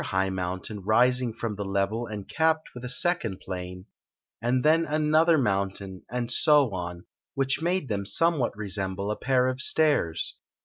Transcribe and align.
high 0.05 0.31
mountain, 0.31 0.79
rising 0.81 1.31
from 1.31 1.53
the 1.55 1.63
level 1.63 2.07
and 2.07 2.27
capped 2.27 2.73
with 2.73 2.83
a 2.83 2.89
second 2.89 3.39
plain; 3.39 3.85
and 4.41 4.65
then 4.65 4.83
another 4.83 5.37
moun 5.37 5.69
tain, 5.71 6.01
and 6.09 6.31
so 6.31 6.71
on; 6.73 7.05
which 7.35 7.61
made 7.61 7.87
them 7.87 8.03
somewhat 8.03 8.51
resem 8.57 8.95
ble 8.95 9.11
a 9.11 9.15
pair 9.15 9.47
of 9.47 9.61
stairs. 9.61 10.37